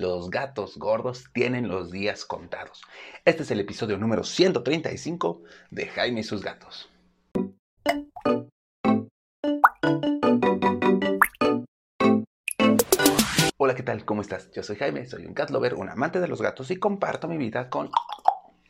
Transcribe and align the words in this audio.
los 0.00 0.30
gatos 0.30 0.78
gordos 0.78 1.26
tienen 1.34 1.68
los 1.68 1.90
días 1.90 2.24
contados. 2.24 2.80
Este 3.26 3.42
es 3.42 3.50
el 3.50 3.60
episodio 3.60 3.98
número 3.98 4.24
135 4.24 5.42
de 5.70 5.86
Jaime 5.88 6.20
y 6.20 6.24
sus 6.24 6.42
gatos. 6.42 6.88
Hola, 13.58 13.74
¿qué 13.74 13.82
tal? 13.82 14.06
¿Cómo 14.06 14.22
estás? 14.22 14.50
Yo 14.52 14.62
soy 14.62 14.76
Jaime, 14.76 15.06
soy 15.06 15.26
un 15.26 15.34
cat 15.34 15.50
lover, 15.50 15.74
un 15.74 15.90
amante 15.90 16.18
de 16.18 16.28
los 16.28 16.40
gatos 16.40 16.70
y 16.70 16.76
comparto 16.76 17.28
mi 17.28 17.36
vida 17.36 17.68
con 17.68 17.90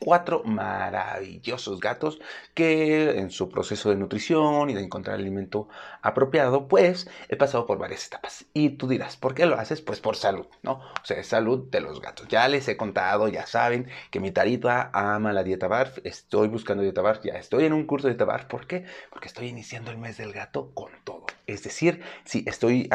cuatro 0.01 0.41
maravillosos 0.43 1.79
gatos 1.79 2.19
que 2.55 3.19
en 3.19 3.29
su 3.29 3.49
proceso 3.49 3.91
de 3.91 3.95
nutrición 3.95 4.71
y 4.71 4.73
de 4.73 4.81
encontrar 4.81 5.17
alimento 5.17 5.69
apropiado, 6.01 6.67
pues 6.67 7.07
he 7.29 7.35
pasado 7.35 7.67
por 7.67 7.77
varias 7.77 8.07
etapas. 8.07 8.45
Y 8.53 8.71
tú 8.71 8.87
dirás, 8.87 9.15
¿por 9.15 9.35
qué 9.35 9.45
lo 9.45 9.59
haces? 9.59 9.81
Pues 9.81 9.99
por 9.99 10.15
salud, 10.15 10.47
¿no? 10.63 10.73
O 10.73 11.05
sea, 11.05 11.23
salud 11.23 11.69
de 11.69 11.81
los 11.81 12.01
gatos. 12.01 12.27
Ya 12.29 12.47
les 12.47 12.67
he 12.67 12.77
contado, 12.77 13.27
ya 13.27 13.45
saben 13.45 13.89
que 14.09 14.19
mi 14.19 14.31
tarita 14.31 14.89
ama 14.91 15.33
la 15.33 15.43
dieta 15.43 15.67
BARF. 15.67 15.99
Estoy 16.03 16.47
buscando 16.47 16.81
dieta 16.81 17.01
BARF, 17.01 17.23
ya 17.23 17.33
estoy 17.33 17.65
en 17.65 17.73
un 17.73 17.85
curso 17.85 18.07
de 18.07 18.15
dieta 18.15 18.25
BARF. 18.25 18.45
¿Por 18.45 18.65
qué? 18.65 18.85
Porque 19.11 19.27
estoy 19.27 19.47
iniciando 19.47 19.91
el 19.91 19.99
mes 19.99 20.17
del 20.17 20.33
gato 20.33 20.71
con 20.73 20.91
todo. 21.03 21.25
Es 21.47 21.63
decir, 21.63 22.01
si 22.25 22.43
estoy 22.47 22.89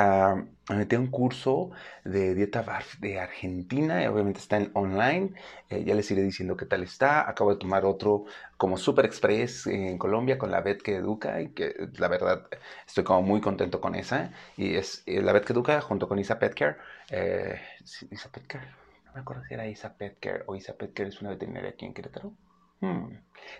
me 0.68 0.77
metí 0.77 0.96
un 0.96 1.06
curso 1.06 1.70
de 2.05 2.34
dieta 2.34 2.64
de 2.98 3.20
Argentina, 3.20 4.02
y 4.02 4.06
obviamente 4.06 4.41
está 4.41 4.56
en 4.56 4.70
online, 4.74 5.32
eh, 5.70 5.84
ya 5.84 5.95
les 5.95 6.10
iré 6.10 6.22
diciendo 6.22 6.56
qué 6.56 6.66
tal 6.66 6.82
está. 6.82 7.28
Acabo 7.28 7.52
de 7.52 7.59
tomar 7.59 7.84
otro 7.84 8.24
como 8.56 8.77
Super 8.77 9.05
Express 9.05 9.66
en 9.69 9.96
Colombia 9.98 10.38
con 10.38 10.50
la 10.50 10.60
Bet 10.60 10.82
que 10.82 10.96
educa 10.96 11.41
y 11.41 11.50
que 11.50 11.88
la 11.98 12.09
verdad 12.09 12.48
estoy 12.86 13.05
como 13.05 13.22
muy 13.22 13.41
contento 13.41 13.80
con 13.80 13.95
esa. 13.95 14.32
Y 14.56 14.74
es 14.74 15.05
eh, 15.06 15.22
la 15.22 15.33
Bet 15.33 15.44
que 15.44 15.52
educa 15.52 15.80
junto 15.80 16.08
con 16.08 16.19
Isa 16.19 16.38
Petcare. 16.38 16.77
Eh, 17.10 17.60
Isa 18.10 18.30
Petcare, 18.30 18.66
no 19.06 19.12
me 19.14 19.20
acuerdo 19.20 19.44
si 19.44 19.55
era 19.55 19.69
Isa 19.69 19.94
Petcare 19.97 20.42
o 20.47 20.56
Isa 20.56 20.74
Petcare 20.74 21.10
es 21.10 21.20
una 21.20 21.30
veterinaria 21.30 21.70
aquí 21.70 21.86
en 21.86 21.94
Querétaro. 21.94 22.33
Hmm, 22.80 23.06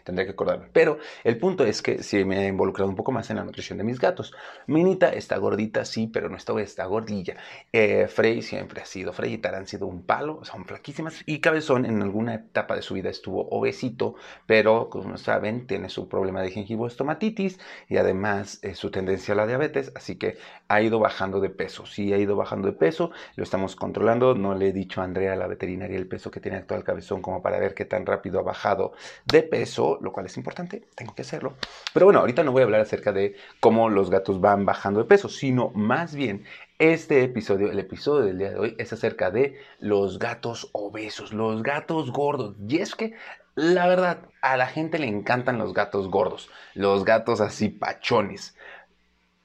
tendré 0.05 0.25
que 0.25 0.33
acordarme. 0.33 0.69
Pero 0.72 0.98
el 1.25 1.39
punto 1.39 1.64
es 1.64 1.83
que 1.83 2.03
si 2.03 2.25
me 2.25 2.45
he 2.45 2.48
involucrado 2.48 2.89
un 2.89 2.97
poco 2.97 3.12
más 3.12 3.31
en 3.31 3.36
la 3.36 3.45
nutrición 3.45 3.78
de 3.78 3.84
mis 3.84 3.98
gatos. 3.98 4.33
Minita 4.67 5.08
está 5.11 5.36
gordita, 5.39 5.84
sí, 5.84 6.06
pero 6.06 6.28
no 6.28 6.36
está, 6.36 6.58
está 6.61 6.84
gordilla. 6.86 7.36
Eh, 7.73 8.06
Frey 8.08 8.42
siempre 8.42 8.83
ha 8.83 8.84
sido, 8.86 9.12
Frey 9.12 9.34
y 9.34 9.39
Tara 9.39 9.58
han 9.58 9.67
sido 9.67 9.86
un 9.86 10.05
palo, 10.05 10.45
son 10.45 10.64
flaquísimas. 10.67 11.23
Y 11.27 11.41
Cabezón 11.41 11.86
en 11.86 12.03
alguna 12.03 12.34
etapa 12.34 12.77
de 12.77 12.83
su 12.83 12.95
vida 12.95 13.11
estuvo 13.11 13.48
obesito, 13.50 14.17
pero 14.47 14.91
como 14.91 15.17
saben, 15.17 15.67
tiene 15.67 15.89
su 15.89 16.08
problema 16.08 16.42
de 16.42 16.51
gingivoestomatitis 16.51 17.58
y 17.89 17.97
además 17.97 18.58
eh, 18.62 18.75
su 18.75 18.91
tendencia 18.91 19.34
a 19.34 19.36
la 19.36 19.47
diabetes, 19.47 19.92
así 19.95 20.17
que 20.17 20.39
ha 20.69 20.80
ido 20.83 20.98
bajando 20.98 21.41
de 21.41 21.51
peso. 21.51 21.86
Sí, 21.86 22.12
ha 22.12 22.19
ido 22.19 22.36
bajando 22.36 22.69
de 22.69 22.75
peso, 22.75 23.11
lo 23.36 23.45
estamos 23.45 23.77
controlando. 23.77 24.34
No 24.34 24.55
le 24.55 24.69
he 24.69 24.73
dicho 24.73 25.01
a 25.01 25.05
Andrea, 25.05 25.36
la 25.36 25.47
veterinaria, 25.47 25.97
el 25.97 26.08
peso 26.08 26.30
que 26.30 26.41
tiene 26.41 26.58
actual 26.58 26.84
Cabezón 26.84 27.23
como 27.23 27.42
para 27.42 27.58
ver 27.58 27.75
qué 27.75 27.84
tan 27.84 28.05
rápido 28.06 28.41
ha 28.41 28.42
bajado 28.42 28.92
de 29.25 29.43
peso, 29.43 29.99
lo 30.01 30.12
cual 30.12 30.27
es 30.27 30.37
importante, 30.37 30.87
tengo 30.95 31.15
que 31.15 31.23
hacerlo. 31.23 31.55
Pero 31.93 32.07
bueno, 32.07 32.21
ahorita 32.21 32.43
no 32.43 32.53
voy 32.53 32.62
a 32.62 32.65
hablar 32.65 32.81
acerca 32.81 33.13
de 33.13 33.37
cómo 33.61 33.89
los 33.89 34.11
gatos 34.11 34.41
van 34.41 34.65
bajando 34.65 35.01
de 35.01 35.07
peso, 35.07 35.29
sino 35.29 35.71
más 35.75 36.15
bien 36.15 36.45
este 36.79 37.23
episodio, 37.23 37.71
el 37.71 37.79
episodio 37.79 38.27
del 38.27 38.39
día 38.39 38.51
de 38.51 38.59
hoy, 38.59 38.75
es 38.79 38.93
acerca 38.93 39.31
de 39.31 39.59
los 39.79 40.19
gatos 40.19 40.69
obesos, 40.73 41.33
los 41.33 41.63
gatos 41.63 42.13
gordos. 42.13 42.57
Y 42.69 42.79
es 42.79 42.95
que, 42.95 43.15
la 43.55 43.87
verdad, 43.87 44.19
a 44.43 44.57
la 44.57 44.67
gente 44.67 44.98
le 44.98 45.07
encantan 45.07 45.59
los 45.59 45.73
gatos 45.73 46.09
gordos, 46.09 46.51
los 46.75 47.05
gatos 47.05 47.41
así 47.41 47.69
pachones. 47.69 48.56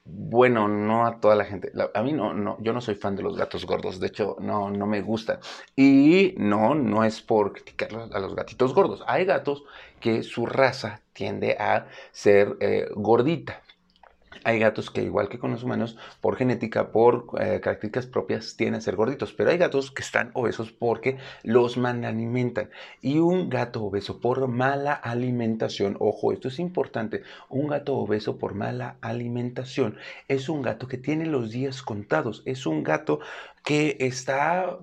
Bueno, 0.04 0.66
no 0.68 1.06
a 1.06 1.20
toda 1.20 1.36
la 1.36 1.44
gente. 1.44 1.72
A 1.94 2.02
mí 2.02 2.12
no, 2.12 2.34
no, 2.34 2.56
yo 2.60 2.72
no 2.72 2.80
soy 2.80 2.96
fan 2.96 3.14
de 3.14 3.22
los 3.22 3.36
gatos 3.36 3.64
gordos. 3.66 4.00
De 4.00 4.08
hecho, 4.08 4.36
no, 4.40 4.68
no 4.70 4.86
me 4.86 5.00
gusta. 5.00 5.38
Y 5.76 6.34
no, 6.38 6.74
no 6.74 7.04
es 7.04 7.22
por 7.22 7.52
criticar 7.52 7.90
a 8.12 8.18
los 8.18 8.34
gatitos 8.34 8.74
gordos. 8.74 9.02
Hay 9.06 9.24
gatos 9.24 9.64
que 10.00 10.22
su 10.24 10.46
raza 10.46 11.02
tiende 11.12 11.56
a 11.58 11.86
ser 12.10 12.56
eh, 12.60 12.88
gordita. 12.96 13.62
Hay 14.44 14.58
gatos 14.58 14.90
que, 14.90 15.02
igual 15.02 15.28
que 15.28 15.38
con 15.38 15.50
los 15.50 15.62
humanos, 15.62 15.96
por 16.20 16.36
genética, 16.36 16.90
por 16.90 17.26
eh, 17.40 17.60
características 17.60 18.06
propias, 18.06 18.56
tienen 18.56 18.76
a 18.76 18.80
ser 18.80 18.96
gorditos. 18.96 19.32
Pero 19.32 19.50
hay 19.50 19.58
gatos 19.58 19.90
que 19.90 20.02
están 20.02 20.30
obesos 20.34 20.72
porque 20.72 21.18
los 21.42 21.76
alimentan. 21.76 22.70
Y 23.00 23.18
un 23.18 23.48
gato 23.48 23.82
obeso 23.82 24.20
por 24.20 24.46
mala 24.48 24.92
alimentación, 24.92 25.96
ojo, 26.00 26.32
esto 26.32 26.48
es 26.48 26.58
importante, 26.58 27.22
un 27.48 27.68
gato 27.68 27.94
obeso 27.96 28.38
por 28.38 28.54
mala 28.54 28.96
alimentación 29.00 29.96
es 30.28 30.48
un 30.48 30.62
gato 30.62 30.88
que 30.88 30.98
tiene 30.98 31.26
los 31.26 31.50
días 31.50 31.82
contados. 31.82 32.42
Es 32.44 32.66
un 32.66 32.82
gato 32.82 33.20
que 33.64 33.96
está 34.00 34.78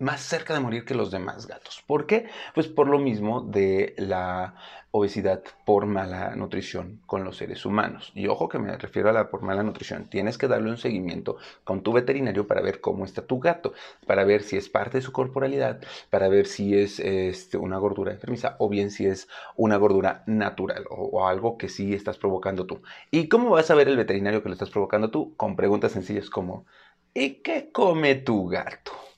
más 0.00 0.22
cerca 0.22 0.54
de 0.54 0.60
morir 0.60 0.84
que 0.84 0.94
los 0.94 1.10
demás 1.10 1.46
gatos. 1.46 1.84
¿Por 1.86 2.06
qué? 2.06 2.28
Pues 2.54 2.66
por 2.66 2.88
lo 2.88 2.98
mismo 2.98 3.42
de 3.42 3.94
la 3.98 4.54
obesidad 4.92 5.42
por 5.64 5.86
mala 5.86 6.34
nutrición 6.34 7.00
con 7.06 7.22
los 7.22 7.36
seres 7.36 7.64
humanos. 7.64 8.10
Y 8.14 8.26
ojo 8.26 8.48
que 8.48 8.58
me 8.58 8.76
refiero 8.76 9.10
a 9.10 9.12
la 9.12 9.30
por 9.30 9.42
mala 9.42 9.62
nutrición. 9.62 10.08
Tienes 10.08 10.36
que 10.36 10.48
darle 10.48 10.70
un 10.70 10.78
seguimiento 10.78 11.36
con 11.64 11.82
tu 11.82 11.92
veterinario 11.92 12.46
para 12.46 12.60
ver 12.60 12.80
cómo 12.80 13.04
está 13.04 13.26
tu 13.26 13.38
gato, 13.38 13.72
para 14.06 14.24
ver 14.24 14.42
si 14.42 14.56
es 14.56 14.68
parte 14.68 14.98
de 14.98 15.02
su 15.02 15.12
corporalidad, 15.12 15.80
para 16.08 16.28
ver 16.28 16.46
si 16.46 16.76
es 16.76 16.98
este, 16.98 17.56
una 17.56 17.78
gordura 17.78 18.12
enfermiza 18.12 18.56
o 18.58 18.68
bien 18.68 18.90
si 18.90 19.06
es 19.06 19.28
una 19.56 19.76
gordura 19.76 20.24
natural 20.26 20.86
o, 20.90 21.04
o 21.04 21.28
algo 21.28 21.56
que 21.56 21.68
sí 21.68 21.94
estás 21.94 22.18
provocando 22.18 22.66
tú. 22.66 22.82
¿Y 23.10 23.28
cómo 23.28 23.50
vas 23.50 23.70
a 23.70 23.74
ver 23.74 23.88
el 23.88 23.96
veterinario 23.96 24.42
que 24.42 24.48
lo 24.48 24.54
estás 24.54 24.70
provocando 24.70 25.10
tú? 25.10 25.34
Con 25.36 25.56
preguntas 25.56 25.92
sencillas 25.92 26.30
como 26.30 26.66
¿y 27.14 27.34
qué 27.42 27.70
come 27.70 28.16
tu 28.16 28.48
gato? 28.48 29.09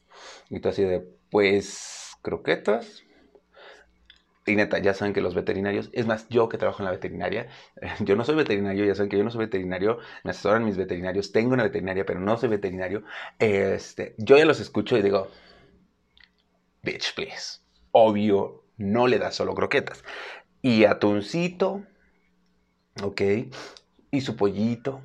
Y 0.53 0.61
tú 0.61 0.69
así 0.69 0.85
de, 0.85 1.01
pues, 1.31 2.13
croquetas. 2.21 3.03
Y 4.45 4.55
neta, 4.55 4.79
ya 4.81 4.93
saben 4.93 5.15
que 5.15 5.23
los 5.23 5.35
veterinarios, 5.35 5.89
es 5.95 6.07
más, 6.07 6.29
yo 6.29 6.49
que 6.51 6.59
trabajo 6.59 6.83
en 6.83 6.87
la 6.87 6.91
veterinaria, 6.91 7.49
yo 8.01 8.17
no 8.17 8.25
soy 8.25 8.35
veterinario, 8.35 8.85
ya 8.85 8.95
saben 8.95 9.09
que 9.09 9.17
yo 9.17 9.25
no 9.25 9.31
soy 9.31 9.47
veterinario, 9.47 9.99
me 10.25 10.33
asesoran 10.33 10.65
mis 10.65 10.77
veterinarios, 10.77 11.33
tengo 11.33 11.55
una 11.55 11.62
veterinaria, 11.62 12.05
pero 12.05 12.21
no 12.21 12.37
soy 12.37 12.51
veterinario. 12.51 13.03
Este, 13.39 14.15
yo 14.19 14.37
ya 14.37 14.45
los 14.45 14.61
escucho 14.61 14.99
y 14.99 15.03
digo, 15.03 15.29
bitch, 16.83 17.15
please. 17.15 17.61
Obvio, 17.93 18.65
no 18.77 19.07
le 19.07 19.19
das 19.19 19.35
solo 19.35 19.55
croquetas. 19.55 20.05
Y 20.61 20.85
atuncito, 20.85 21.83
ok, 23.03 23.23
y 24.11 24.21
su 24.21 24.37
pollito, 24.37 25.01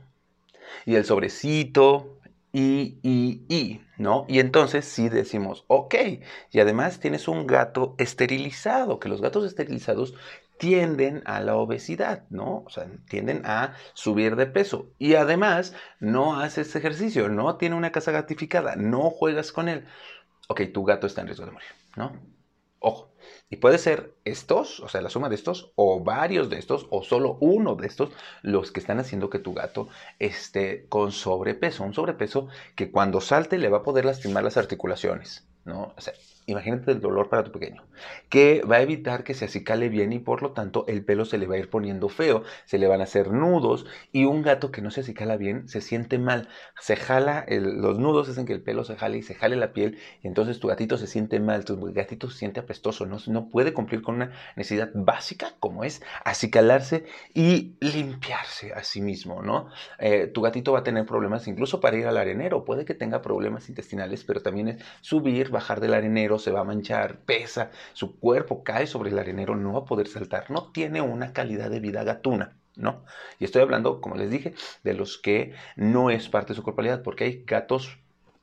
y 0.85 0.95
el 0.95 1.05
sobrecito, 1.05 2.16
y, 2.57 3.81
¿no? 3.97 4.25
Y 4.27 4.39
entonces 4.39 4.85
sí 4.85 5.09
decimos, 5.09 5.65
ok, 5.67 5.95
y 6.51 6.59
además 6.59 6.99
tienes 6.99 7.27
un 7.27 7.45
gato 7.47 7.95
esterilizado, 7.97 8.99
que 8.99 9.09
los 9.09 9.21
gatos 9.21 9.45
esterilizados 9.45 10.13
tienden 10.57 11.21
a 11.25 11.39
la 11.39 11.55
obesidad, 11.55 12.23
¿no? 12.29 12.63
O 12.65 12.69
sea, 12.69 12.87
tienden 13.09 13.43
a 13.45 13.75
subir 13.93 14.35
de 14.35 14.47
peso. 14.47 14.89
Y 14.97 15.15
además 15.15 15.75
no 15.99 16.39
haces 16.39 16.75
ejercicio, 16.75 17.29
no 17.29 17.57
tiene 17.57 17.75
una 17.75 17.91
casa 17.91 18.11
gatificada, 18.11 18.75
no 18.75 19.09
juegas 19.09 19.51
con 19.51 19.69
él. 19.69 19.85
Ok, 20.47 20.61
tu 20.73 20.83
gato 20.83 21.07
está 21.07 21.21
en 21.21 21.27
riesgo 21.27 21.45
de 21.45 21.51
morir, 21.51 21.69
¿no? 21.95 22.36
Ojo. 22.79 23.11
Y 23.49 23.57
puede 23.57 23.77
ser 23.77 24.15
estos, 24.25 24.79
o 24.79 24.89
sea, 24.89 25.01
la 25.01 25.09
suma 25.09 25.29
de 25.29 25.35
estos, 25.35 25.71
o 25.75 26.03
varios 26.03 26.49
de 26.49 26.59
estos, 26.59 26.87
o 26.89 27.03
solo 27.03 27.37
uno 27.41 27.75
de 27.75 27.87
estos, 27.87 28.11
los 28.41 28.71
que 28.71 28.79
están 28.79 28.99
haciendo 28.99 29.29
que 29.29 29.39
tu 29.39 29.53
gato 29.53 29.89
esté 30.19 30.85
con 30.87 31.11
sobrepeso. 31.11 31.83
Un 31.83 31.93
sobrepeso 31.93 32.47
que 32.75 32.91
cuando 32.91 33.21
salte 33.21 33.57
le 33.57 33.69
va 33.69 33.79
a 33.79 33.83
poder 33.83 34.05
lastimar 34.05 34.43
las 34.43 34.57
articulaciones, 34.57 35.47
¿no? 35.65 35.93
O 35.97 36.01
sea, 36.01 36.13
imagínate 36.47 36.91
el 36.91 37.01
dolor 37.01 37.27
para 37.29 37.43
tu 37.43 37.51
pequeño, 37.51 37.83
que 38.29 38.61
va 38.61 38.77
a 38.77 38.81
evitar 38.81 39.25
que 39.25 39.33
se 39.33 39.45
acicale 39.45 39.89
bien 39.89 40.13
y 40.13 40.19
por 40.19 40.41
lo 40.41 40.53
tanto 40.53 40.85
el 40.87 41.03
pelo 41.03 41.25
se 41.25 41.37
le 41.37 41.45
va 41.45 41.55
a 41.55 41.57
ir 41.57 41.69
poniendo 41.69 42.07
feo, 42.07 42.43
se 42.65 42.77
le 42.77 42.87
van 42.87 43.01
a 43.01 43.03
hacer 43.03 43.31
nudos 43.31 43.85
y 44.13 44.23
un 44.23 44.41
gato 44.41 44.71
que 44.71 44.81
no 44.81 44.89
se 44.89 45.01
acicala 45.01 45.35
bien 45.35 45.67
se 45.67 45.81
siente 45.81 46.17
mal, 46.19 46.47
se 46.79 46.95
jala, 46.95 47.45
los 47.49 47.99
nudos 47.99 48.29
hacen 48.29 48.45
que 48.45 48.53
el 48.53 48.61
pelo 48.61 48.85
se 48.85 48.95
jale 48.95 49.17
y 49.17 49.23
se 49.23 49.35
jale 49.35 49.57
la 49.57 49.73
piel 49.73 49.97
y 50.23 50.27
entonces 50.27 50.59
tu 50.61 50.69
gatito 50.69 50.97
se 50.97 51.05
siente 51.05 51.41
mal, 51.41 51.65
tu 51.65 51.77
gatito 51.91 52.29
se 52.29 52.37
siente 52.37 52.61
apestoso, 52.61 53.05
no, 53.05 53.49
puede 53.49 53.73
cumplir 53.73 54.01
con 54.01 54.15
una 54.15 54.31
necesidad 54.55 54.89
básica 54.93 55.51
como 55.59 55.83
es 55.83 56.01
acicalarse 56.23 57.05
y 57.33 57.75
limpiarse 57.81 58.71
a 58.73 58.83
sí 58.83 59.01
mismo, 59.01 59.41
¿no? 59.41 59.67
Eh, 59.99 60.27
tu 60.27 60.41
gatito 60.41 60.71
va 60.71 60.79
a 60.79 60.83
tener 60.83 61.05
problemas 61.05 61.45
incluso 61.49 61.81
para 61.81 61.97
ir 61.97 62.07
al 62.07 62.15
arenero, 62.15 62.63
puede 62.63 62.85
que 62.85 62.93
tenga 62.93 63.21
problemas 63.21 63.67
intestinales, 63.67 64.23
pero 64.23 64.41
también 64.41 64.69
es 64.69 64.83
subir, 65.01 65.49
bajar 65.49 65.81
del 65.81 65.93
arenero, 65.93 66.36
se 66.39 66.51
va 66.51 66.61
a 66.61 66.63
manchar, 66.63 67.19
pesa, 67.19 67.71
su 67.93 68.19
cuerpo 68.19 68.63
cae 68.63 68.87
sobre 68.87 69.09
el 69.11 69.19
arenero, 69.19 69.55
no 69.55 69.73
va 69.73 69.79
a 69.79 69.85
poder 69.85 70.07
saltar, 70.07 70.49
no 70.51 70.71
tiene 70.71 71.01
una 71.01 71.33
calidad 71.33 71.69
de 71.69 71.79
vida 71.79 72.03
gatuna. 72.03 72.57
¿no? 72.75 73.03
Y 73.39 73.45
estoy 73.45 73.63
hablando, 73.63 74.01
como 74.01 74.15
les 74.15 74.29
dije, 74.29 74.53
de 74.83 74.93
los 74.93 75.17
que 75.17 75.53
no 75.75 76.09
es 76.11 76.29
parte 76.29 76.49
de 76.49 76.55
su 76.55 76.63
corporalidad, 76.63 77.01
porque 77.01 77.23
hay 77.23 77.43
gatos 77.45 77.97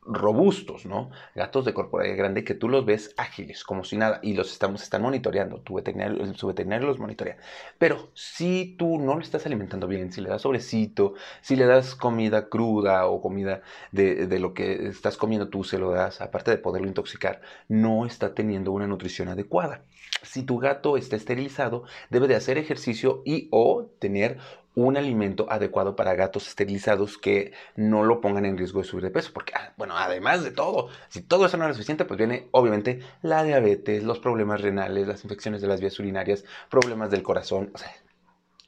robustos, 0.06 0.86
¿no? 0.86 1.10
Gatos 1.34 1.64
de 1.64 1.74
corporalidad 1.74 2.16
grande 2.16 2.44
que 2.44 2.54
tú 2.54 2.68
los 2.68 2.84
ves 2.84 3.14
ágiles, 3.16 3.64
como 3.64 3.84
si 3.84 3.96
nada, 3.96 4.20
y 4.22 4.34
los 4.34 4.52
estamos, 4.52 4.82
están 4.82 5.02
monitoreando, 5.02 5.60
tu 5.60 5.74
veterinario, 5.74 6.34
su 6.34 6.46
veterinario 6.46 6.86
los 6.86 6.98
monitorea. 6.98 7.36
Pero 7.78 8.10
si 8.14 8.76
tú 8.78 8.98
no 8.98 9.14
lo 9.14 9.20
estás 9.20 9.46
alimentando 9.46 9.86
bien, 9.86 10.12
si 10.12 10.20
le 10.20 10.28
das 10.28 10.42
sobrecito, 10.42 11.14
si 11.40 11.56
le 11.56 11.66
das 11.66 11.94
comida 11.94 12.48
cruda 12.48 13.06
o 13.06 13.20
comida 13.20 13.62
de, 13.92 14.26
de 14.26 14.38
lo 14.38 14.54
que 14.54 14.88
estás 14.88 15.16
comiendo 15.16 15.48
tú, 15.48 15.64
se 15.64 15.78
lo 15.78 15.90
das, 15.90 16.20
aparte 16.20 16.50
de 16.50 16.58
poderlo 16.58 16.88
intoxicar, 16.88 17.40
no 17.68 18.06
está 18.06 18.34
teniendo 18.34 18.72
una 18.72 18.86
nutrición 18.86 19.28
adecuada. 19.28 19.82
Si 20.24 20.42
tu 20.42 20.58
gato 20.58 20.96
está 20.96 21.16
esterilizado, 21.16 21.84
debe 22.10 22.28
de 22.28 22.36
hacer 22.36 22.58
ejercicio 22.58 23.22
y 23.24 23.48
o 23.50 23.86
tener 23.98 24.38
un 24.74 24.96
alimento 24.96 25.46
adecuado 25.50 25.94
para 25.94 26.14
gatos 26.14 26.48
esterilizados 26.48 27.16
que 27.16 27.52
no 27.76 28.04
lo 28.04 28.20
pongan 28.20 28.44
en 28.44 28.58
riesgo 28.58 28.80
de 28.80 28.86
subir 28.86 29.04
de 29.04 29.10
peso. 29.10 29.30
Porque, 29.32 29.52
ah, 29.54 29.72
bueno, 29.76 29.96
además 29.96 30.42
de 30.42 30.50
todo, 30.50 30.88
si 31.08 31.22
todo 31.22 31.46
eso 31.46 31.56
no 31.56 31.68
es 31.68 31.76
suficiente, 31.76 32.04
pues 32.04 32.18
viene 32.18 32.48
obviamente 32.50 33.00
la 33.22 33.44
diabetes, 33.44 34.02
los 34.02 34.18
problemas 34.18 34.60
renales, 34.60 35.06
las 35.06 35.22
infecciones 35.24 35.60
de 35.60 35.68
las 35.68 35.80
vías 35.80 35.98
urinarias, 35.98 36.44
problemas 36.70 37.10
del 37.10 37.22
corazón. 37.22 37.70
O 37.74 37.78
sea, 37.78 37.92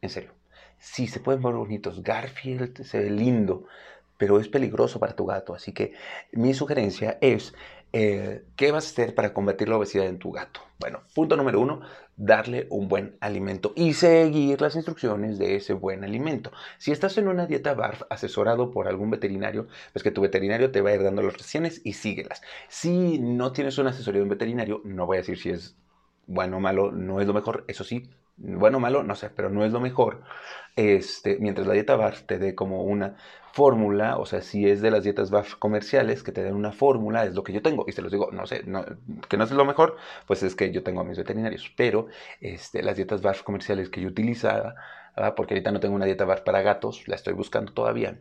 en 0.01 0.11
serio, 0.11 0.33
sí 0.79 1.09
se 1.09 1.21
pueden 1.21 1.43
ver 1.43 1.55
bonitos. 1.55 2.03
Garfield 2.03 2.85
se 2.85 3.01
ve 3.01 3.11
lindo, 3.11 3.65
pero 4.19 4.41
es 4.41 4.49
peligroso 4.49 4.99
para 5.01 5.15
tu 5.15 5.27
gato. 5.27 5.55
Así 5.55 5.73
que 5.73 5.93
mi 6.33 6.55
sugerencia 6.55 7.19
es 7.21 7.55
eh, 7.93 8.45
¿qué 8.57 8.73
vas 8.73 8.87
a 8.87 8.91
hacer 8.91 9.15
para 9.15 9.33
combatir 9.33 9.69
la 9.69 9.77
obesidad 9.79 10.07
en 10.07 10.19
tu 10.19 10.31
gato? 10.31 10.61
Bueno, 10.79 11.03
punto 11.15 11.37
número 11.37 11.61
uno, 11.61 11.81
darle 12.17 12.67
un 12.69 12.89
buen 12.89 13.17
alimento 13.21 13.73
y 13.75 13.95
seguir 13.95 14.61
las 14.61 14.77
instrucciones 14.77 15.39
de 15.39 15.57
ese 15.57 15.73
buen 15.73 16.05
alimento. 16.05 16.53
Si 16.79 16.93
estás 16.93 17.17
en 17.17 17.29
una 17.29 17.47
dieta 17.47 17.73
BARF 17.75 18.03
asesorado 18.11 18.71
por 18.71 18.89
algún 18.89 19.11
veterinario, 19.11 19.69
pues 19.93 20.03
que 20.03 20.11
tu 20.11 20.21
veterinario 20.21 20.71
te 20.71 20.83
va 20.83 20.91
a 20.91 20.95
ir 20.95 21.03
dando 21.03 21.23
las 21.23 21.39
raciones 21.39 21.81
y 21.85 21.95
síguelas. 21.95 22.43
Si 22.69 23.19
no 23.19 23.53
tienes 23.53 23.79
una 23.79 23.91
asesoría 23.91 24.19
de 24.19 24.25
un 24.25 24.31
veterinario, 24.31 24.83
no 24.85 25.07
voy 25.07 25.17
a 25.17 25.21
decir 25.21 25.39
si 25.39 25.51
es 25.51 25.77
bueno 26.27 26.59
o 26.59 26.61
malo, 26.61 26.93
no 26.93 27.21
es 27.21 27.27
lo 27.27 27.33
mejor, 27.35 27.65
eso 27.69 27.85
sí, 27.85 28.11
bueno 28.37 28.79
o 28.79 28.81
malo, 28.81 29.03
no 29.03 29.15
sé, 29.15 29.31
pero 29.31 29.51
no 29.51 29.65
es 29.65 29.73
lo 29.73 29.81
mejor. 29.81 30.23
Este, 30.77 31.39
mientras 31.39 31.67
la 31.67 31.75
dieta 31.75 31.97
BARF 31.97 32.23
te 32.27 32.39
dé 32.39 32.55
como 32.55 32.83
una 32.83 33.17
fórmula, 33.53 34.19
o 34.19 34.27
sea, 34.27 34.43
si 34.43 34.69
es 34.69 34.83
de 34.83 34.91
las 34.91 35.03
dietas 35.05 35.31
BAF 35.31 35.55
comerciales 35.55 36.23
que 36.23 36.33
te 36.33 36.43
den 36.43 36.55
una 36.55 36.73
fórmula, 36.73 37.25
es 37.25 37.35
lo 37.35 37.43
que 37.43 37.55
yo 37.55 37.63
tengo. 37.63 37.85
Y 37.89 37.93
se 37.93 38.03
los 38.03 38.13
digo, 38.13 38.31
no 38.31 38.47
sé, 38.47 38.63
que 39.29 39.37
no 39.39 39.45
es 39.45 39.51
lo 39.51 39.65
mejor, 39.65 39.97
pues 40.27 40.43
es 40.43 40.55
que 40.55 40.71
yo 40.73 40.83
tengo 40.83 41.01
a 41.01 41.05
mis 41.05 41.17
veterinarios. 41.17 41.73
Pero 41.77 42.09
este, 42.41 42.83
las 42.83 42.97
dietas 42.97 43.23
BAF 43.23 43.43
comerciales 43.43 43.89
que 43.89 44.03
yo 44.03 44.09
utilizaba, 44.09 44.75
porque 45.37 45.55
ahorita 45.55 45.73
no 45.73 45.81
tengo 45.81 45.95
una 45.95 46.05
dieta 46.05 46.27
BAF 46.27 46.43
para 46.43 46.61
gatos, 46.63 47.09
la 47.09 47.15
estoy 47.17 47.33
buscando 47.33 47.73
todavía 47.73 48.19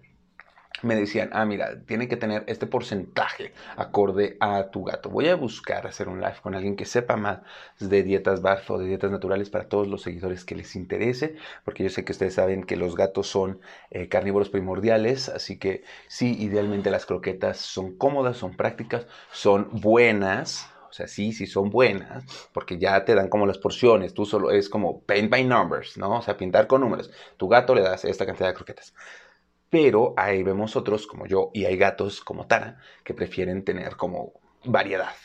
me 0.82 0.96
decían, 0.96 1.30
ah, 1.34 1.46
mira, 1.46 1.82
tiene 1.86 2.08
que 2.08 2.18
tener 2.18 2.44
este 2.48 2.68
porcentaje 2.68 3.54
acorde 3.78 4.38
a 4.40 4.70
tu 4.72 4.84
gato. 4.84 5.10
Voy 5.10 5.28
a 5.30 5.36
buscar 5.36 5.88
hacer 5.88 6.08
un 6.10 6.20
live 6.20 6.36
con 6.42 6.54
alguien 6.54 6.76
que 6.76 6.86
sepa 6.86 7.16
más 7.16 7.40
de 7.80 8.04
dietas 8.04 8.42
BARF 8.42 8.72
o 8.72 8.78
de 8.78 8.88
dietas 8.88 9.12
naturales 9.12 9.50
para 9.50 9.68
todos 9.70 9.88
los 9.88 10.02
seguidores 10.02 10.46
que 10.46 10.56
les 10.56 10.76
interese, 10.76 11.36
porque 11.64 11.84
yo 11.84 11.90
sé 11.90 12.04
que 12.04 12.12
ustedes 12.12 12.36
saben 12.36 12.64
que 12.64 12.76
los 12.76 12.96
gatos 12.96 13.28
son 13.28 13.60
eh, 13.90 14.10
carnívoros 14.10 14.50
primordiales, 14.50 15.30
así 15.30 15.58
que 15.58 15.84
sí, 16.08 16.36
idealmente 16.40 16.92
las 16.92 17.06
croquetas 17.06 17.58
son 17.58 17.96
cómodas, 17.98 18.38
son 18.38 18.56
prácticas, 18.56 19.08
son 19.32 19.70
buenas, 19.72 20.70
o 20.90 20.94
sea, 20.94 21.08
sí, 21.08 21.34
sí 21.34 21.46
son 21.48 21.70
buenas, 21.70 22.24
porque 22.54 22.78
ya 22.78 23.04
te 23.06 23.16
dan 23.16 23.28
como 23.28 23.46
las 23.46 23.58
porciones, 23.58 24.14
tú 24.14 24.26
solo 24.26 24.52
es 24.52 24.70
como 24.70 25.02
paint 25.02 25.30
by 25.30 25.44
numbers, 25.44 25.98
¿no? 25.98 26.20
O 26.20 26.22
sea, 26.22 26.38
pintar 26.38 26.68
con 26.68 26.82
números. 26.82 27.12
Tu 27.38 27.48
gato 27.50 27.76
le 27.76 27.82
das 27.82 28.06
esta 28.06 28.26
cantidad 28.26 28.48
de 28.48 28.54
croquetas. 28.54 28.94
Pero 29.70 30.14
ahí 30.18 30.44
vemos 30.44 30.76
otros 30.76 31.08
como 31.08 31.26
yo 31.26 31.52
y 31.54 31.66
hay 31.66 31.78
gatos 31.78 32.22
como 32.22 32.48
Tara 32.48 32.80
que 33.04 33.14
prefieren 33.14 33.64
tener 33.64 33.96
como 33.96 34.34
variedad. 34.64 35.16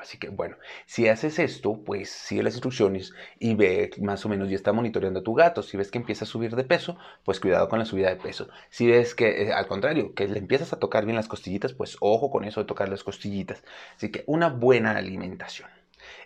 Así 0.00 0.18
que 0.18 0.28
bueno, 0.28 0.56
si 0.86 1.08
haces 1.08 1.38
esto, 1.38 1.80
pues 1.84 2.10
sigue 2.10 2.42
las 2.42 2.54
instrucciones 2.54 3.12
y 3.38 3.54
ve 3.54 3.90
más 4.00 4.24
o 4.26 4.28
menos 4.28 4.50
y 4.50 4.54
está 4.54 4.72
monitoreando 4.72 5.20
a 5.20 5.22
tu 5.22 5.34
gato. 5.34 5.62
Si 5.62 5.76
ves 5.76 5.90
que 5.90 5.98
empieza 5.98 6.24
a 6.24 6.28
subir 6.28 6.56
de 6.56 6.64
peso, 6.64 6.98
pues 7.24 7.38
cuidado 7.38 7.68
con 7.68 7.78
la 7.78 7.84
subida 7.84 8.08
de 8.08 8.16
peso. 8.16 8.48
Si 8.70 8.88
ves 8.88 9.14
que 9.14 9.42
eh, 9.42 9.52
al 9.52 9.68
contrario, 9.68 10.14
que 10.14 10.26
le 10.26 10.38
empiezas 10.38 10.72
a 10.72 10.78
tocar 10.80 11.04
bien 11.04 11.16
las 11.16 11.28
costillitas, 11.28 11.74
pues 11.74 11.96
ojo 12.00 12.30
con 12.30 12.44
eso 12.44 12.60
de 12.60 12.66
tocar 12.66 12.88
las 12.88 13.04
costillitas. 13.04 13.62
Así 13.96 14.10
que 14.10 14.24
una 14.26 14.48
buena 14.48 14.96
alimentación. 14.96 15.70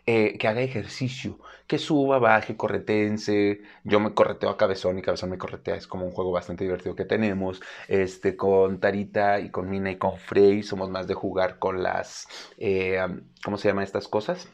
Eh, 0.07 0.37
que 0.39 0.49
haga 0.49 0.63
ejercicio, 0.63 1.39
que 1.67 1.79
suba, 1.79 2.19
baje, 2.19 2.57
corretense. 2.57 3.63
Yo 3.85 4.01
me 4.01 4.15
correteo 4.15 4.51
a 4.51 4.57
Cabezón 4.57 4.99
y 4.99 5.03
Cabezón 5.03 5.31
me 5.31 5.39
corretea. 5.39 5.77
Es 5.77 5.87
como 5.87 6.07
un 6.07 6.13
juego 6.13 6.33
bastante 6.33 6.65
divertido 6.65 6.95
que 6.97 7.05
tenemos. 7.05 7.61
Este, 7.89 8.37
con 8.37 8.81
Tarita 8.81 9.41
y 9.41 9.51
con 9.51 9.71
Mina 9.71 9.91
y 9.91 9.97
con 9.99 10.19
Frey 10.19 10.63
somos 10.63 10.91
más 10.91 11.07
de 11.07 11.15
jugar 11.15 11.59
con 11.59 11.83
las, 11.83 12.27
eh, 12.59 12.99
¿cómo 13.45 13.59
se 13.59 13.69
llaman 13.69 13.85
estas 13.85 14.09
cosas? 14.09 14.49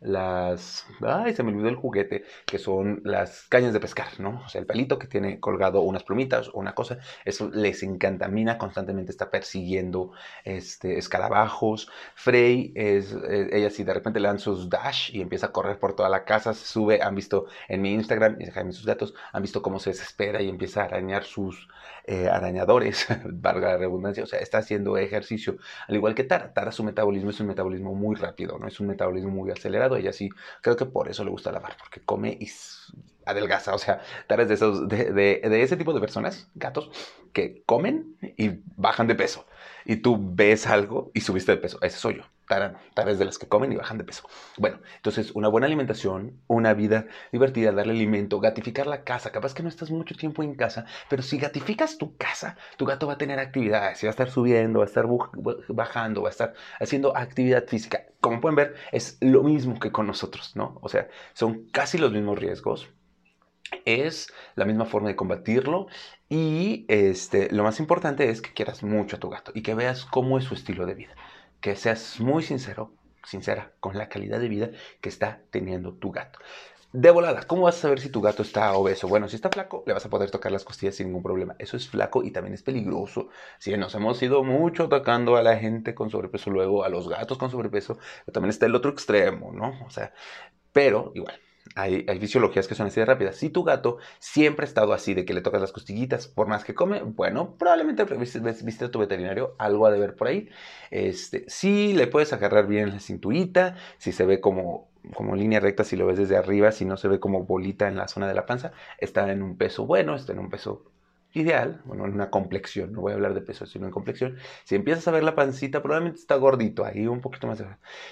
Las... 0.00 0.86
Ay, 1.00 1.34
se 1.34 1.42
me 1.42 1.50
olvidó 1.50 1.68
el 1.68 1.76
juguete, 1.76 2.24
que 2.44 2.58
son 2.58 3.00
las 3.04 3.46
cañas 3.48 3.72
de 3.72 3.80
pescar, 3.80 4.18
¿no? 4.18 4.42
O 4.44 4.48
sea, 4.48 4.60
el 4.60 4.66
palito 4.66 4.98
que 4.98 5.06
tiene 5.06 5.40
colgado 5.40 5.80
unas 5.80 6.04
plumitas 6.04 6.48
o 6.48 6.58
una 6.58 6.74
cosa, 6.74 6.98
eso 7.24 7.50
les 7.52 7.82
encanta. 7.82 8.28
Mina 8.28 8.58
constantemente 8.58 9.10
está 9.10 9.30
persiguiendo 9.30 10.12
este, 10.44 10.98
escarabajos. 10.98 11.90
Frey, 12.14 12.72
es, 12.74 13.12
eh, 13.28 13.48
ella 13.52 13.70
si 13.70 13.84
de 13.84 13.94
repente 13.94 14.20
le 14.20 14.28
dan 14.28 14.38
sus 14.38 14.68
dash 14.68 15.10
y 15.14 15.20
empieza 15.20 15.46
a 15.46 15.52
correr 15.52 15.78
por 15.78 15.94
toda 15.96 16.08
la 16.08 16.24
casa, 16.24 16.54
se 16.54 16.66
sube, 16.66 17.02
han 17.02 17.14
visto 17.14 17.46
en 17.68 17.82
mi 17.82 17.92
Instagram, 17.92 18.36
y 18.40 18.46
Jaime 18.46 18.72
sus 18.72 18.86
gatos, 18.86 19.14
han 19.32 19.42
visto 19.42 19.62
cómo 19.62 19.78
se 19.78 19.90
desespera 19.90 20.42
y 20.42 20.48
empieza 20.48 20.82
a 20.82 20.84
arañar 20.84 21.24
sus 21.24 21.68
eh, 22.08 22.28
arañadores, 22.28 23.06
valga 23.24 23.68
la 23.68 23.76
redundancia, 23.78 24.22
o 24.22 24.26
sea, 24.26 24.38
está 24.38 24.58
haciendo 24.58 24.96
ejercicio, 24.96 25.56
al 25.88 25.96
igual 25.96 26.14
que 26.14 26.24
Tara. 26.24 26.52
Tara 26.52 26.70
su 26.72 26.84
metabolismo 26.84 27.30
es 27.30 27.40
un 27.40 27.48
metabolismo 27.48 27.94
muy 27.94 28.14
rápido, 28.16 28.58
no 28.58 28.68
es 28.68 28.78
un 28.80 28.86
metabolismo 28.86 29.30
muy 29.30 29.50
acelerado, 29.50 29.85
ella 29.94 30.12
sí, 30.12 30.30
creo 30.62 30.76
que 30.76 30.86
por 30.86 31.08
eso 31.08 31.22
le 31.24 31.30
gusta 31.30 31.52
lavar, 31.52 31.76
porque 31.78 32.00
come 32.00 32.36
y 32.40 32.48
adelgaza, 33.24 33.74
o 33.74 33.78
sea, 33.78 34.00
es 34.28 34.48
de, 34.48 34.54
esos, 34.54 34.88
de, 34.88 35.12
de 35.12 35.62
ese 35.62 35.76
tipo 35.76 35.92
de 35.92 36.00
personas, 36.00 36.48
gatos, 36.54 36.90
que 37.32 37.62
comen 37.66 38.16
y 38.36 38.60
bajan 38.76 39.06
de 39.06 39.14
peso, 39.14 39.46
y 39.86 39.96
tú 39.96 40.18
ves 40.20 40.66
algo 40.66 41.10
y 41.14 41.20
subiste 41.20 41.52
de 41.52 41.58
peso, 41.58 41.78
ese 41.82 41.98
soy 41.98 42.16
yo. 42.16 42.22
Tara, 42.48 42.78
es 43.08 43.18
de 43.18 43.24
las 43.24 43.38
que 43.38 43.48
comen 43.48 43.72
y 43.72 43.76
bajan 43.76 43.98
de 43.98 44.04
peso. 44.04 44.28
Bueno, 44.56 44.78
entonces 44.96 45.32
una 45.32 45.48
buena 45.48 45.66
alimentación, 45.66 46.40
una 46.46 46.74
vida 46.74 47.06
divertida, 47.32 47.72
darle 47.72 47.92
alimento, 47.92 48.38
gatificar 48.38 48.86
la 48.86 49.02
casa. 49.02 49.32
Capaz 49.32 49.52
que 49.52 49.64
no 49.64 49.68
estás 49.68 49.90
mucho 49.90 50.14
tiempo 50.14 50.44
en 50.44 50.54
casa, 50.54 50.86
pero 51.08 51.22
si 51.22 51.38
gatificas 51.38 51.98
tu 51.98 52.16
casa, 52.16 52.56
tu 52.76 52.84
gato 52.86 53.08
va 53.08 53.14
a 53.14 53.18
tener 53.18 53.40
actividades, 53.40 54.02
va 54.04 54.08
a 54.08 54.10
estar 54.10 54.30
subiendo, 54.30 54.78
va 54.78 54.84
a 54.84 54.88
estar 54.88 55.06
bajando, 55.68 56.22
va 56.22 56.28
a 56.28 56.30
estar 56.30 56.54
haciendo 56.78 57.16
actividad 57.16 57.66
física. 57.66 58.06
Como 58.20 58.40
pueden 58.40 58.56
ver, 58.56 58.74
es 58.92 59.18
lo 59.20 59.42
mismo 59.42 59.80
que 59.80 59.90
con 59.90 60.06
nosotros, 60.06 60.54
¿no? 60.54 60.78
O 60.82 60.88
sea, 60.88 61.08
son 61.34 61.68
casi 61.70 61.98
los 61.98 62.12
mismos 62.12 62.38
riesgos, 62.38 62.88
es 63.84 64.32
la 64.54 64.64
misma 64.64 64.84
forma 64.84 65.08
de 65.08 65.16
combatirlo 65.16 65.86
y 66.28 66.84
este, 66.88 67.50
lo 67.52 67.62
más 67.62 67.80
importante 67.80 68.28
es 68.30 68.42
que 68.42 68.52
quieras 68.52 68.82
mucho 68.82 69.16
a 69.16 69.20
tu 69.20 69.30
gato 69.30 69.52
y 69.54 69.62
que 69.62 69.74
veas 69.74 70.04
cómo 70.04 70.38
es 70.38 70.44
su 70.44 70.54
estilo 70.54 70.86
de 70.86 70.94
vida 70.94 71.14
que 71.60 71.76
seas 71.76 72.20
muy 72.20 72.42
sincero, 72.42 72.92
sincera 73.24 73.72
con 73.80 73.98
la 73.98 74.08
calidad 74.08 74.38
de 74.38 74.48
vida 74.48 74.70
que 75.00 75.08
está 75.08 75.42
teniendo 75.50 75.94
tu 75.94 76.12
gato. 76.12 76.38
De 76.92 77.10
volada, 77.10 77.42
¿cómo 77.42 77.62
vas 77.62 77.76
a 77.76 77.80
saber 77.80 78.00
si 78.00 78.08
tu 78.08 78.22
gato 78.22 78.42
está 78.42 78.72
obeso? 78.74 79.08
Bueno, 79.08 79.28
si 79.28 79.36
está 79.36 79.50
flaco, 79.50 79.82
le 79.86 79.92
vas 79.92 80.06
a 80.06 80.08
poder 80.08 80.30
tocar 80.30 80.52
las 80.52 80.64
costillas 80.64 80.94
sin 80.94 81.08
ningún 81.08 81.22
problema. 81.22 81.56
Eso 81.58 81.76
es 81.76 81.88
flaco 81.88 82.22
y 82.22 82.30
también 82.30 82.54
es 82.54 82.62
peligroso. 82.62 83.28
Si 83.58 83.76
nos 83.76 83.94
hemos 83.94 84.22
ido 84.22 84.44
mucho 84.44 84.84
atacando 84.84 85.36
a 85.36 85.42
la 85.42 85.56
gente 85.56 85.94
con 85.94 86.08
sobrepeso, 86.08 86.50
luego 86.50 86.84
a 86.84 86.88
los 86.88 87.08
gatos 87.08 87.36
con 87.36 87.50
sobrepeso, 87.50 87.98
también 88.32 88.50
está 88.50 88.66
el 88.66 88.74
otro 88.74 88.92
extremo, 88.92 89.52
¿no? 89.52 89.84
O 89.84 89.90
sea, 89.90 90.14
pero 90.72 91.10
igual, 91.14 91.38
hay, 91.74 92.04
fisiologías 92.20 92.68
que 92.68 92.74
son 92.74 92.86
así 92.86 93.00
de 93.00 93.06
rápidas. 93.06 93.36
Si 93.36 93.50
tu 93.50 93.64
gato 93.64 93.98
siempre 94.18 94.64
ha 94.64 94.68
estado 94.68 94.92
así, 94.92 95.14
de 95.14 95.24
que 95.24 95.34
le 95.34 95.40
tocas 95.40 95.60
las 95.60 95.72
costillitas, 95.72 96.28
por 96.28 96.46
más 96.46 96.64
que 96.64 96.74
come, 96.74 97.02
bueno, 97.02 97.56
probablemente 97.58 98.04
viste 98.04 98.84
a 98.84 98.90
tu 98.90 98.98
veterinario, 98.98 99.54
algo 99.58 99.86
ha 99.86 99.90
de 99.90 99.98
ver 99.98 100.14
por 100.14 100.28
ahí. 100.28 100.48
Este, 100.90 101.44
si 101.48 101.92
le 101.92 102.06
puedes 102.06 102.32
agarrar 102.32 102.66
bien 102.66 102.90
la 102.90 103.00
cinturita, 103.00 103.76
si 103.98 104.12
se 104.12 104.24
ve 104.24 104.40
como, 104.40 104.88
como 105.14 105.36
línea 105.36 105.60
recta, 105.60 105.84
si 105.84 105.96
lo 105.96 106.06
ves 106.06 106.18
desde 106.18 106.36
arriba, 106.36 106.72
si 106.72 106.84
no 106.84 106.96
se 106.96 107.08
ve 107.08 107.20
como 107.20 107.44
bolita 107.44 107.88
en 107.88 107.96
la 107.96 108.08
zona 108.08 108.28
de 108.28 108.34
la 108.34 108.46
panza, 108.46 108.72
está 108.98 109.30
en 109.32 109.42
un 109.42 109.56
peso 109.56 109.86
bueno, 109.86 110.14
está 110.14 110.32
en 110.32 110.38
un 110.38 110.50
peso 110.50 110.84
ideal, 111.36 111.80
bueno, 111.84 112.06
en 112.06 112.14
una 112.14 112.30
complexión, 112.30 112.92
no 112.92 113.00
voy 113.02 113.12
a 113.12 113.14
hablar 113.14 113.34
de 113.34 113.40
peso, 113.40 113.66
sino 113.66 113.86
en 113.86 113.92
complexión, 113.92 114.36
si 114.64 114.74
empiezas 114.74 115.06
a 115.08 115.10
ver 115.10 115.22
la 115.22 115.34
pancita, 115.34 115.82
probablemente 115.82 116.20
está 116.20 116.36
gordito, 116.36 116.84
ahí 116.84 117.06
un 117.06 117.20
poquito 117.20 117.46
más. 117.46 117.62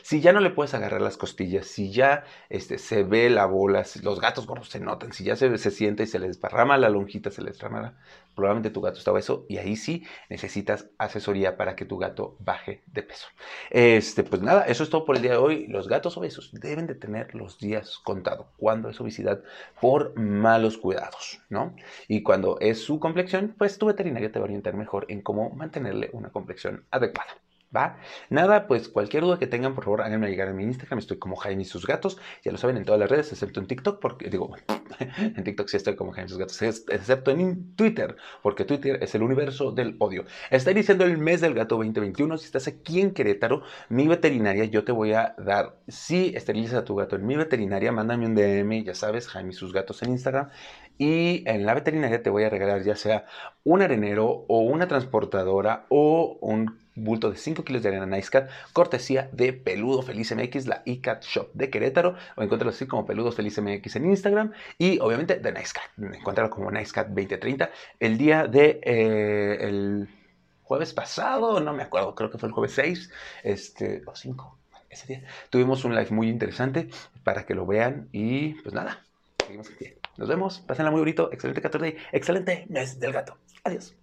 Si 0.02 0.20
ya 0.20 0.32
no 0.32 0.40
le 0.40 0.50
puedes 0.50 0.74
agarrar 0.74 1.00
las 1.00 1.16
costillas, 1.16 1.66
si 1.66 1.90
ya 1.90 2.24
este, 2.48 2.78
se 2.78 3.02
ve 3.02 3.30
la 3.30 3.46
bola, 3.46 3.84
si 3.84 4.00
los 4.00 4.20
gatos 4.20 4.46
gordos 4.46 4.68
se 4.68 4.80
notan, 4.80 5.12
si 5.12 5.24
ya 5.24 5.36
se, 5.36 5.56
se 5.58 5.70
siente 5.70 6.04
y 6.04 6.06
se 6.06 6.18
les 6.18 6.28
desparrama 6.28 6.76
la 6.78 6.88
lonjita, 6.88 7.30
se 7.30 7.42
les 7.42 7.54
desparrama 7.54 7.94
probablemente 8.34 8.70
tu 8.70 8.80
gato 8.80 8.98
está 8.98 9.12
obeso 9.12 9.46
y 9.48 9.58
ahí 9.58 9.76
sí 9.76 10.04
necesitas 10.28 10.90
asesoría 10.98 11.56
para 11.56 11.76
que 11.76 11.84
tu 11.84 11.98
gato 11.98 12.36
baje 12.40 12.82
de 12.86 13.02
peso. 13.02 13.28
Este, 13.70 14.24
pues 14.24 14.42
nada, 14.42 14.64
eso 14.66 14.82
es 14.82 14.90
todo 14.90 15.04
por 15.04 15.16
el 15.16 15.22
día 15.22 15.32
de 15.32 15.38
hoy. 15.38 15.66
Los 15.68 15.88
gatos 15.88 16.16
obesos 16.16 16.50
deben 16.52 16.86
de 16.86 16.94
tener 16.94 17.34
los 17.34 17.58
días 17.58 17.98
contados 17.98 18.46
cuando 18.56 18.88
es 18.88 19.00
obesidad 19.00 19.42
por 19.80 20.18
malos 20.18 20.78
cuidados, 20.78 21.40
¿no? 21.48 21.74
Y 22.08 22.22
cuando 22.22 22.58
es 22.60 22.82
su 22.82 23.00
complexión, 23.00 23.54
pues 23.56 23.78
tu 23.78 23.86
veterinario 23.86 24.30
te 24.30 24.38
va 24.38 24.44
a 24.44 24.48
orientar 24.48 24.74
mejor 24.74 25.06
en 25.08 25.22
cómo 25.22 25.50
mantenerle 25.50 26.10
una 26.12 26.30
complexión 26.30 26.84
adecuada. 26.90 27.32
¿Va? 27.74 27.98
Nada, 28.30 28.66
pues 28.66 28.88
cualquier 28.88 29.24
duda 29.24 29.38
que 29.38 29.46
tengan, 29.46 29.74
por 29.74 29.84
favor, 29.84 30.02
háganme 30.02 30.28
llegar 30.28 30.48
a 30.48 30.52
mi 30.52 30.64
Instagram. 30.64 30.98
Estoy 30.98 31.18
como 31.18 31.36
Jaime 31.36 31.62
y 31.62 31.64
sus 31.64 31.86
gatos. 31.86 32.18
Ya 32.44 32.52
lo 32.52 32.58
saben 32.58 32.76
en 32.76 32.84
todas 32.84 33.00
las 33.00 33.10
redes, 33.10 33.32
excepto 33.32 33.60
en 33.60 33.66
TikTok, 33.66 34.00
porque 34.00 34.30
digo, 34.30 34.54
en 35.18 35.42
TikTok 35.42 35.68
sí 35.68 35.76
estoy 35.76 35.96
como 35.96 36.12
Jaime 36.12 36.26
y 36.26 36.30
sus 36.30 36.38
gatos, 36.38 36.62
excepto 36.62 37.30
en 37.30 37.74
Twitter, 37.74 38.16
porque 38.42 38.64
Twitter 38.64 38.98
es 39.02 39.14
el 39.14 39.22
universo 39.22 39.72
del 39.72 39.96
odio. 39.98 40.24
Está 40.50 40.70
iniciando 40.70 41.04
el 41.04 41.18
mes 41.18 41.40
del 41.40 41.54
gato 41.54 41.76
2021. 41.76 42.38
Si 42.38 42.44
estás 42.44 42.68
aquí 42.68 43.00
en 43.00 43.12
Querétaro, 43.12 43.62
mi 43.88 44.06
veterinaria, 44.06 44.64
yo 44.64 44.84
te 44.84 44.92
voy 44.92 45.12
a 45.12 45.34
dar, 45.38 45.76
si 45.88 46.32
esterilizas 46.36 46.80
a 46.80 46.84
tu 46.84 46.94
gato 46.94 47.16
en 47.16 47.26
mi 47.26 47.36
veterinaria, 47.36 47.92
mándame 47.92 48.26
un 48.26 48.34
DM, 48.34 48.84
ya 48.84 48.94
sabes, 48.94 49.28
Jaime 49.28 49.50
y 49.50 49.54
sus 49.54 49.72
gatos 49.72 50.02
en 50.02 50.10
Instagram. 50.10 50.50
Y 50.96 51.42
en 51.48 51.66
la 51.66 51.74
veterinaria 51.74 52.22
te 52.22 52.30
voy 52.30 52.44
a 52.44 52.50
regalar 52.50 52.82
ya 52.82 52.94
sea 52.94 53.26
un 53.64 53.82
arenero 53.82 54.44
o 54.48 54.60
una 54.60 54.86
transportadora 54.86 55.86
o 55.88 56.38
un 56.40 56.83
bulto 56.94 57.30
de 57.30 57.36
5 57.36 57.64
kilos 57.64 57.82
de 57.82 57.88
arena 57.88 58.06
NiceCat, 58.06 58.50
cortesía 58.72 59.28
de 59.32 59.52
Peludo 59.52 60.02
Feliz 60.02 60.34
MX, 60.34 60.66
la 60.66 60.82
iCat 60.84 61.24
Shop 61.24 61.50
de 61.52 61.70
Querétaro, 61.70 62.16
o 62.36 62.42
encuéntralo 62.42 62.70
así 62.70 62.86
como 62.86 63.06
Peludos 63.06 63.34
Feliz 63.34 63.60
MX 63.60 63.96
en 63.96 64.06
Instagram, 64.06 64.52
y 64.78 64.98
obviamente 65.00 65.36
de 65.36 65.52
NiceCat, 65.52 65.84
encuéntralo 65.98 66.50
como 66.50 66.70
NiceCat 66.70 67.08
2030, 67.08 67.70
el 68.00 68.18
día 68.18 68.46
de 68.46 68.80
eh, 68.82 69.58
el 69.60 70.08
jueves 70.62 70.92
pasado, 70.92 71.60
no 71.60 71.72
me 71.72 71.82
acuerdo, 71.82 72.14
creo 72.14 72.30
que 72.30 72.38
fue 72.38 72.48
el 72.48 72.52
jueves 72.52 72.72
6, 72.72 73.10
este, 73.42 74.02
o 74.06 74.14
5, 74.14 74.58
ese 74.90 75.06
día, 75.06 75.24
tuvimos 75.50 75.84
un 75.84 75.94
live 75.94 76.10
muy 76.10 76.28
interesante 76.28 76.88
para 77.24 77.44
que 77.44 77.54
lo 77.54 77.66
vean, 77.66 78.08
y 78.12 78.54
pues 78.62 78.74
nada, 78.74 79.04
seguimos 79.44 79.70
aquí. 79.70 79.94
Nos 80.16 80.28
vemos, 80.28 80.60
pásenla 80.60 80.92
muy 80.92 81.00
bonito, 81.00 81.32
excelente 81.32 81.60
14 81.60 81.96
excelente 82.12 82.66
mes 82.68 83.00
del 83.00 83.12
gato. 83.12 83.36
Adiós. 83.64 83.96